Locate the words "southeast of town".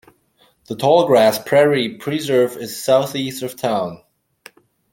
2.83-4.01